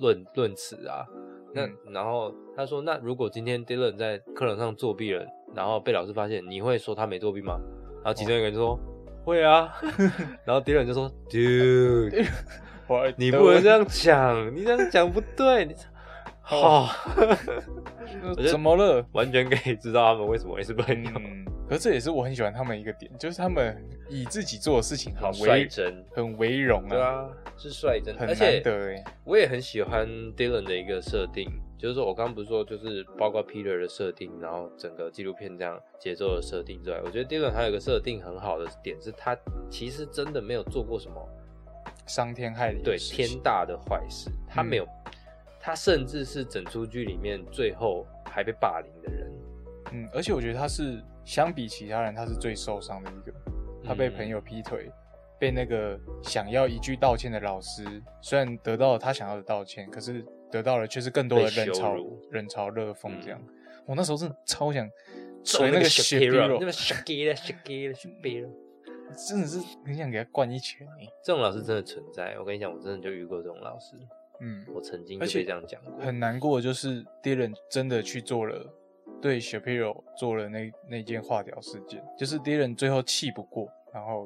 [0.00, 1.06] 论论词啊。
[1.52, 7.58] 那、嗯然后他说，那如果今天 Dylan 在课堂上作弊了，然后被老师发现，你会说他没作弊吗？
[7.96, 8.78] 然后其中一个人就说。
[9.22, 9.70] 会啊，
[10.46, 12.26] 然后 Dylan 就说： “Dude，
[12.90, 15.64] 我你不能这样讲，你这样讲不对。
[15.64, 15.72] 你
[16.40, 16.88] 好、
[18.50, 19.06] 怎么了？
[19.12, 26.04] 完全可以知道他们为什么会是朋友，嗯，可是这也是我很喜欢他们一个点，就是他们以自己做的事情很为率真。
[26.10, 29.04] 很为荣啊对啊，是率真，很而且难得哎。
[29.22, 31.48] 我也很喜欢 Dylan 的一个设定，
[31.78, 39.38] 就是说我刚刚不是说，就是包括 Peter 的设定，然后整个纪录片这样节奏的设定之外，我觉得 Dylan 还有一个设定很好的点是，他
[39.70, 41.14] 其实真的没有做过什么
[42.10, 44.88] 伤天害理的对天大的坏事，他嗯没有，
[45.60, 49.30] 他甚至是整出剧里面最后还被霸凌的人。
[49.92, 53.32] 嗯，而且我觉得他是相比其他人，他是最受伤的一个。
[53.84, 54.90] 他被嗯朋友劈腿，
[55.38, 57.84] 被那个想要一句道歉的老师，
[58.20, 63.40] 虽然得到了他想要的道歉，可是得到了却是更多的冷嘲辱冷嘲热讽这样。
[63.40, 63.54] 嗯
[63.86, 64.88] 我那时候真的超想
[65.42, 67.94] 揍捶那个 Shapiro，那 Shapiro，个 Shakira
[69.12, 72.36] 真的是很想给他灌一拳欸这种老师真的存在。
[72.38, 73.96] 我跟你讲，我真的就遇过这种老师，
[74.40, 76.04] 嗯，我曾经而且就被这样讲过。
[76.04, 78.66] 很难过的就是 Dylan 真的去做了
[79.20, 84.24] 对 Shapiro 做了那那件化疗事件，就是 Dylan 最后气不过，然后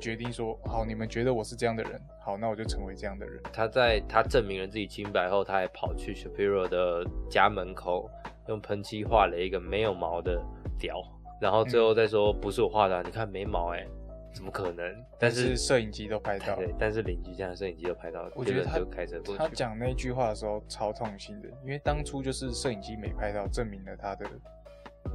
[0.00, 3.42] 决定说好，你们觉得我是这样的人，好，那我就成为这样的人。
[3.52, 8.08] 他在他证明了自己清白后，他还跑去 Shapiro 的家门口，
[8.48, 10.42] 用喷漆画了一个没有毛的
[10.78, 11.02] 屌，
[11.38, 13.86] 然后最后再说不是我画的啊、你看没毛哎、
[14.32, 14.76] 怎么可能？
[15.18, 19.48] 但但是是摄影机都拍到对，但是邻居家的摄影机都拍到了，我觉得他就开车过去他。
[19.48, 24.26] 讲那句话的时候超痛心的，因为当初就是摄影机没拍到，证明了他的，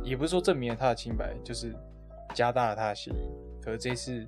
[0.04, 1.74] 也不是说证明了他的清白，就是
[2.34, 3.30] 加大了他的嫌疑。
[3.62, 4.26] 可是这次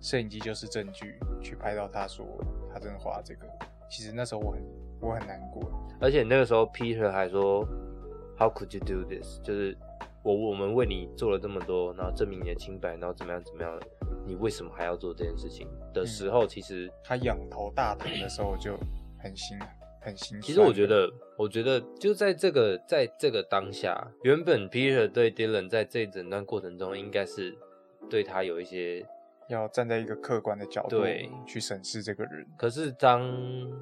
[0.00, 2.26] 摄影机就是证据，去拍到他说
[2.72, 3.46] 他真的画这个。
[3.88, 4.62] 其实那时候我很
[5.00, 5.62] 我很难过，
[6.00, 7.64] 而且那个时候 Peter 还说
[8.38, 9.40] ，How could you do this？
[9.42, 9.76] 就是
[10.26, 13.80] 我我们为你做了这么多，然后证明你的清白，然后怎么样怎么样，
[14.26, 18.76] 你为什么还要做这件事情的时候，其实他仰头大谈的时候就
[19.22, 19.56] 很心
[20.00, 20.42] 很心酸。
[20.42, 21.08] 其实我觉，得，
[21.38, 27.56] 我觉得就在这个在这个当下，原本 Peter 对 Dylan 在这整段过程中，应该是
[28.10, 29.06] 对他有一些，
[29.48, 31.04] 要站在一个客观的角度
[31.46, 32.44] 去审视这个人。
[32.58, 33.32] 可是当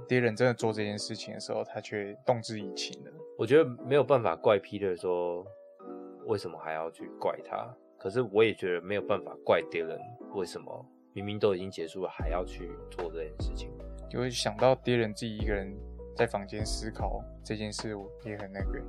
[0.07, 3.11] 敌人真的做这件事情的时候，他却动之以情了。
[3.38, 5.45] 我觉得没有办法怪 Peter 说
[6.27, 10.01] 为什么还要去怪他，可是我也觉得没有办法怪 Dylan
[10.35, 13.70] 为什么明明都已经结束了还要去做这件事情。
[14.11, 15.75] 就会想到敌人自己一个人
[16.16, 18.81] 在房间思考这件事，也很那个，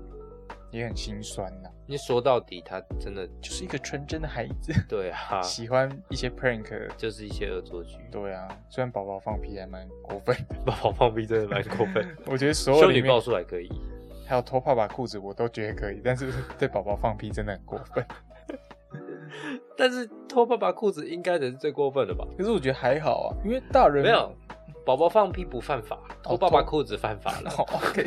[0.71, 6.87] 也很心酸呐、因为说到底，他真的就是一个纯真的孩子， 对啊，喜欢一些 prank。
[6.95, 7.97] 就是一些恶作剧。
[8.11, 13.69] 对啊，虽然宝宝放屁还蛮过分的，宝宝放屁真的蛮过分， 我觉得所有里面修女报数还可以。
[14.27, 18.05] 还有脱爸爸裤子，我都觉得可以，但是 对宝宝放屁真的很过分。
[19.77, 22.25] 但是脱爸爸裤子应该才是最过分的吧？
[22.37, 24.33] 可是我觉得还好啊，因为大人没有，
[24.85, 27.51] 宝宝放屁不犯法，脱爸爸裤子犯法了。
[27.57, 28.03] 哦 OK，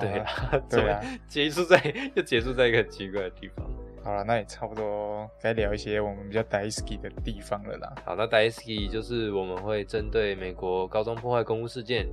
[0.00, 1.80] 对啊，对啊结束在
[2.14, 3.64] 又结束在一个很奇怪的地方。
[4.02, 7.94] 好了，那也差不多该聊一些我们比较 daisy 的地方了啦。
[8.04, 12.08] 好，那 Daisy 就是我们会针对美国高中破坏公务事件，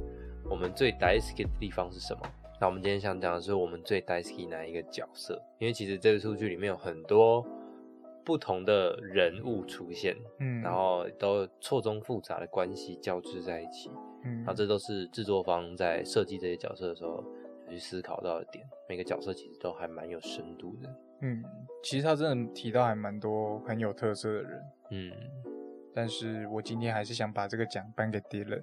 [0.47, 2.21] 我们最 Daisy 的地方是什么？
[2.61, 5.41] 那我们今天想讲的是我们最 Daisy 哪一个角色？
[5.59, 7.45] 因为其实这个数据里面有很多
[8.25, 13.89] 不同的人物出现，嗯，然后都错综复杂的关系交织在一起。
[14.25, 17.23] 嗯，那这都是制作方在设计这些角色的时候
[17.69, 18.67] 去思考到的点。
[18.89, 20.89] 每个角色其实都还蛮有深度的。
[21.21, 21.41] 嗯，
[21.81, 25.11] 其实他真的提到还蛮多很有特色的人，嗯，
[25.93, 28.61] 但是我今天还是想把这个奖颁给 Dylan，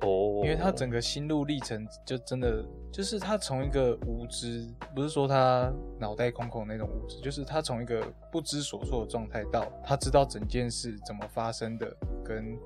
[0.00, 12.56] 哦，因为他整个心路历程就真的就是他从一个无知，不是说他脑袋空空那种无知，就是他从一个不知所措的状态到他知道整件事怎么发生的，跟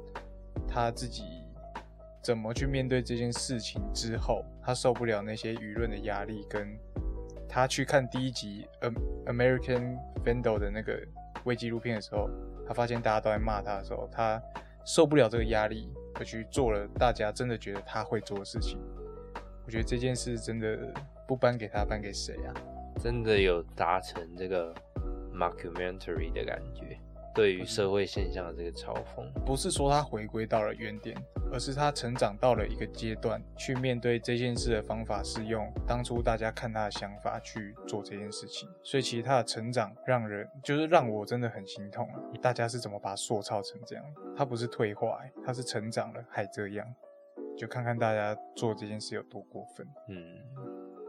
[0.68, 1.24] 他自己
[2.22, 6.78] 怎么去面对这件事情之后，他受不了那些舆论的压力，跟
[7.48, 10.98] 他去看第一集《Am- American Vandal》的那个
[11.44, 12.30] 微纪录片的时候，
[12.66, 14.40] 他发现大家都在骂他的时候，他
[14.84, 15.92] 受不了这个压力，
[16.24, 18.78] 去做了大家真的觉得他会做的事情。
[19.64, 20.92] 我觉得这件事真的
[21.26, 22.54] 不颁给他，颁给谁啊？
[23.00, 24.74] 真的有达成这个
[25.32, 26.98] mockumentary 的感觉，
[27.34, 29.30] 对于社会现象的这个嘲讽。
[29.44, 31.16] 不是说他回归到了原点，
[31.52, 38.68] 而是他成长到了一个阶段，去面对这件事的方法是用当初大家看他的想法去做这件事情。
[38.82, 42.20] 所以其实他的成长让人就是让我真的很心痛啊！
[42.40, 44.04] 大家是怎么把他塑造成这样？
[44.36, 46.86] 他不是退化、欸，他是成长了还这样。
[47.54, 50.38] 就看看大家做这件事有多过分，嗯，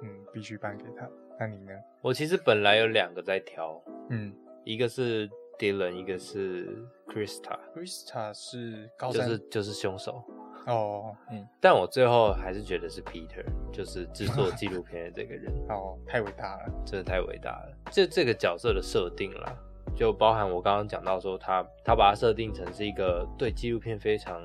[0.04, 1.10] 嗯，必须颁给他。
[1.40, 1.72] 那你呢？
[2.02, 10.24] 我其实本来有两个在挑，嗯一个是 Dylan，一个是 Krista，，Krista 是高三就是就是凶手。
[10.66, 17.78] 哦，嗯，但我最后还是觉得是 Peter，就是制作纪录片的这个人， 哦，太伟大了，真的太伟大了。
[17.91, 19.54] 这这个角色的设定啦，
[19.93, 24.41] 就包含我刚刚讲到说他他把他设定成是一个对纪录片非常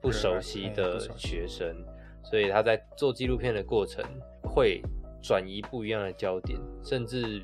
[0.00, 1.76] 不熟悉哎的学生，
[2.24, 4.02] 所以他在做纪录片的过程
[4.42, 4.80] 会
[5.22, 7.42] 转移不一样的焦点，甚至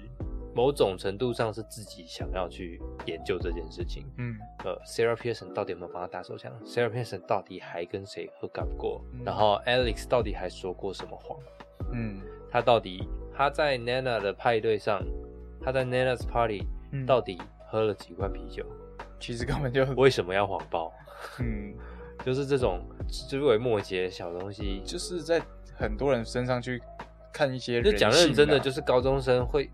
[0.56, 4.06] 某种程度上是自己想要去研究这件事情。
[4.16, 4.34] 嗯
[4.64, 9.04] 呃，Sarah Pearson 到底有没有帮他打手枪？Sarah Pearson 到底还跟谁 hook up 过？
[9.12, 11.38] 嗯然后 Alex 到底还说过什么谎？
[11.92, 15.02] 嗯他到底他在 Nana 的派对上，
[15.62, 17.38] 他在 Nana's party 嗯，到底
[17.68, 18.64] 喝了几罐啤酒？
[19.20, 20.90] 其实根本就为什么要谎报？
[21.40, 21.74] 嗯，
[22.24, 25.38] 就是这种枝微末节的小东西，就是在
[25.76, 26.80] 很多人身上去
[27.30, 29.70] 看一些就讲认真的，就是高中生会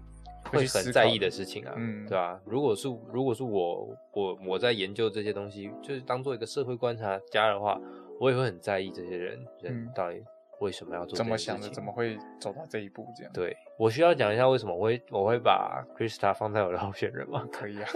[0.51, 7.81] 会很在意的事情啊，嗯对吧、如果是如果是我我我在研究这些东西，就是当做一个社会观察家的话，
[8.21, 10.23] 我也会很在意这些人人嗯到底
[10.61, 13.33] 为什么要做怎么想的，怎么会走到这一步这样？
[13.33, 17.47] 对我需要讲一下为什么我会我会把 Krista 放在我的 候选人吗？
[17.51, 17.89] 可以啊，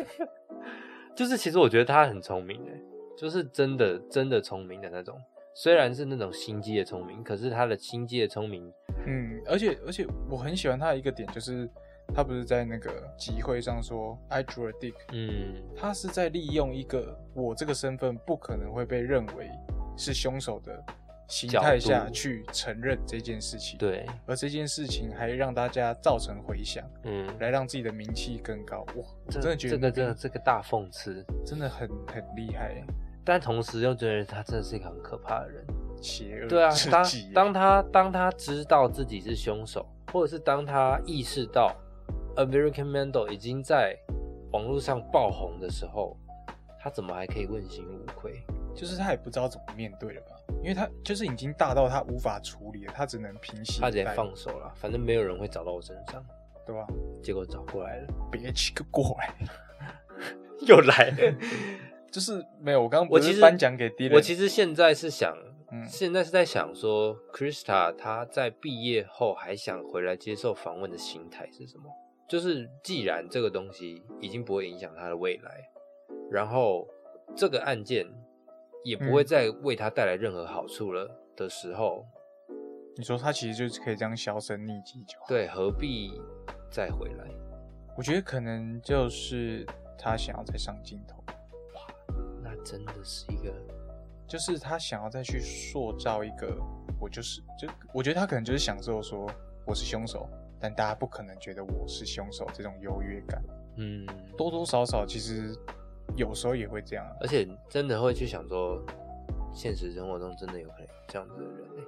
[1.15, 2.81] 就是其实我觉得他很聪明诶，
[3.17, 5.21] 就是真的真的聪明的那种。
[5.55, 8.71] 虽然是那种心机的聪明，可是他的心机的聪明，
[9.07, 11.69] 嗯，而且而且我很喜欢他的一个点就是。
[12.15, 19.51] 他不是在那个集会上说 “I drew a dick”，嗯，他是在利用一个我这个身份不可能会被认为
[19.97, 20.83] 是凶手的
[21.29, 28.87] 形态下去承认这件事情，，对，而这件事情还让大家造成回响，嗯，来让自己的名气更高。
[28.97, 32.83] 哇，我真的觉得这个这那边个这个大讽刺，真的很很厉害，
[33.25, 35.65] 但同时又觉得他真的是一个很可怕的人。
[36.03, 37.05] 邪恶对啊，当
[37.35, 41.75] 当他当他知道自己是凶手，或者是当他意识到
[42.37, 43.97] American Mandel 已经在
[44.53, 46.17] 网络上爆红的时候，
[46.81, 48.43] 他怎么还可以问心无愧？
[48.75, 53.81] 就是他也不知道怎么面对了吧，因为他就是已经大到他无法处理了，他只能平息。
[53.81, 56.23] 他直接放手了，反正没有人会找到我身上，
[56.67, 56.87] 对吧？
[57.23, 59.35] 结果找过来了，别去个过来，
[60.67, 61.35] 又来了，
[62.13, 62.83] 就是没有。
[62.83, 65.35] 我刚刚我其实颁奖给 D，我其实现在是想，
[65.73, 71.85] 嗯现在是在想说，Krista 她在毕业后还想回来接受访问的心态是什么？
[72.29, 75.71] 就是既然这个东西已经不会影响他的未来，
[76.31, 76.87] 然后
[77.37, 78.07] 这个案件
[78.85, 82.05] 也不会嗯再为他带来任何好处了的时候，
[82.97, 85.27] 你说他其实就是可以这样销声匿迹就好。
[85.29, 86.21] 对，何必
[86.71, 87.25] 再回来？
[87.97, 89.65] 我觉得可能就是
[89.97, 91.23] 他想要再上镜头，
[91.75, 93.55] 哇那真的是一个
[94.27, 96.59] 就是他想要再去塑造一个
[97.01, 99.31] 我就是就我觉得他可能就是享受说
[99.65, 100.29] 我是凶手，
[100.61, 103.43] 但大家不可能觉得我是凶手这种优越感，
[103.77, 105.55] 嗯，多多少少其实
[106.17, 107.13] 有时候也会这样啊。
[107.21, 108.85] 而且真的会去想说，
[109.55, 111.85] 现实生活中真的有可能这样子的人欸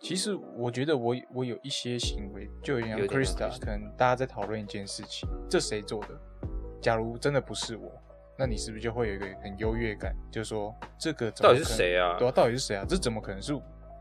[0.00, 6.08] 其实我觉得我我有一些行为就有点像有点像 Krista，Krista 可能大家在讨论一件事情，这谁做的？
[6.80, 7.92] 假如真的不是我，
[8.38, 12.86] 那你是不是就会有一个很优越感，就说这个怎么到底是谁啊对啊，到底是谁啊？
[12.88, 13.52] 这怎么可能是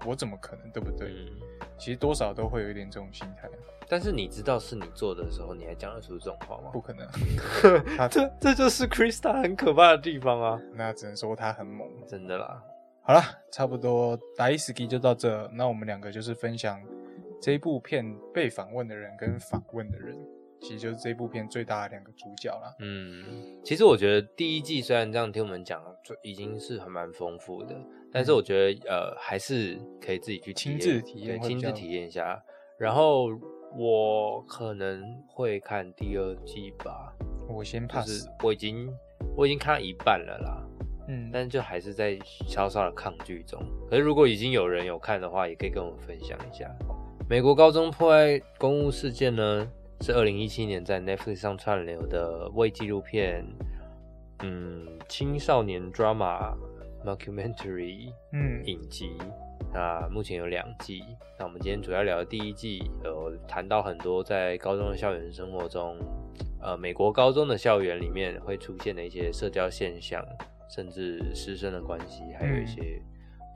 [0.05, 0.15] 我？
[0.15, 0.69] 怎么可能？
[0.71, 1.07] 对不对？
[1.09, 3.49] 嗯，其实多少都会有一点这种心态，
[3.87, 6.69] 但是你知道是你做的时候，你还讲得出这种话吗？
[6.71, 7.07] 不可能。
[8.09, 10.61] 这这就是 Krista 很可怕的地方啊！
[10.73, 11.87] 那只能说他很猛。
[12.07, 12.63] 真的啦，
[13.01, 13.21] 好了，
[13.51, 15.49] 差不多打一 ski 就到这。
[15.53, 16.81] 那我们两个就是分享
[17.41, 20.17] 这一部片被访问的人跟访问的人，
[20.61, 22.75] 其实就是这部片最大的两个主角啦。
[22.79, 23.23] 嗯，
[23.63, 27.75] 其实我觉得第一季虽然这样听我们讲，就已经是还蛮丰富的，
[28.11, 32.41] 但是我觉得呃还是可以自己去亲自体验亲自体验一下。
[32.77, 33.27] 然后
[33.75, 37.13] 我可能会看第二季吧，
[37.47, 38.89] 我先就 pass，、是我已经
[39.35, 40.65] 我已经看到一半了啦，
[41.09, 43.61] 嗯，但就还是在稍稍的抗拒中。
[43.89, 46.73] 可是如果已经有人有看的话，也可以跟我们分享一下。
[47.29, 49.69] 美国高中破坏公务事件呢，
[50.01, 53.45] 是二零一七年在 Netflix 上串流的微纪录片，
[54.43, 56.55] 嗯，青少年 drama
[57.05, 59.11] mockumentary 嗯影集。
[59.73, 61.03] 那目前有两季。
[61.37, 65.95] 那我们今天主要聊的第一季，有谈到很多在高中的校园生活中，
[66.61, 70.25] 呃，美国高中的校园里面会出现的一些社交现象，
[70.73, 73.01] 甚至师生的关系，还有一嗯些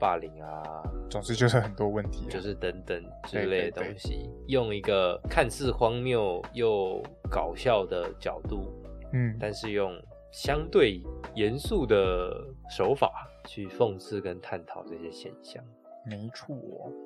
[0.04, 7.02] 霸凌啊，总之就是很多问题啊，就是等等之对类的东西，用一个看似荒谬又
[7.32, 8.70] 搞笑的角度，
[9.14, 9.98] 嗯，但是用
[10.30, 11.02] 相对
[11.36, 12.30] 严肃的
[12.70, 13.10] 手法
[13.48, 15.64] 去讽刺跟探讨这些现象，
[16.06, 16.54] 没错。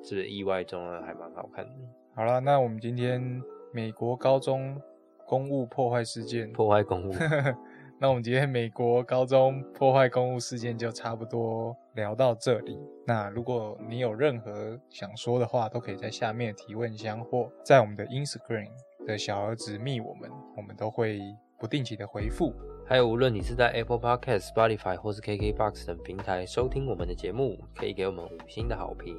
[0.02, 1.70] 是不是意外中呢还蛮好看的？
[2.16, 3.40] 好了，那我们今天
[3.72, 4.76] 美国高中
[5.24, 7.12] 公务破坏事件，破坏公务，
[8.00, 12.78] 那我们今天美国高中破坏公务事件就差不多聊到这里。
[13.04, 18.70] 那如果你有任何想说的话，都可以在下面提问箱或在我们的 Instagram
[19.04, 21.20] 的小儿子密我们，我们都会
[21.58, 22.54] 不定期的回复。
[22.86, 29.16] 还有无论你是在 Apple Podcast、Spotify 或是 KKBox 等平台收听我们的节目，可以给我们五星的好评，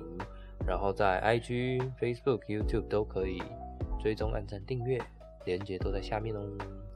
[0.66, 3.44] 然后在 IG、Facebook、YouTube 都可以
[4.02, 4.98] 追踪、按赞、订阅，
[5.44, 6.40] 连接都在下面哦。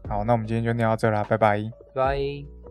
[0.07, 1.61] 好，那我们今天就聊到这啦，拜拜。
[1.93, 2.62] 拜拜。